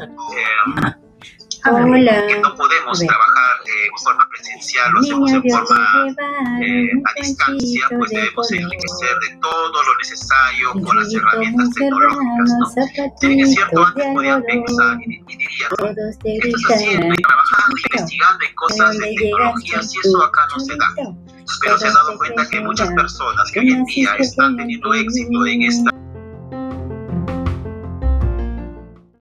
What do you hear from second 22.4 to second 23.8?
que muchas personas que hoy